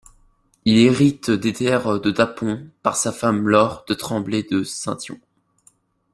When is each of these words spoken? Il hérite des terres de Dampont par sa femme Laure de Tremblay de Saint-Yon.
Il 0.65 0.79
hérite 0.79 1.29
des 1.29 1.53
terres 1.53 1.99
de 2.01 2.09
Dampont 2.09 2.65
par 2.81 2.95
sa 2.95 3.11
femme 3.11 3.47
Laure 3.47 3.85
de 3.87 3.93
Tremblay 3.93 4.41
de 4.41 4.63
Saint-Yon. 4.63 5.19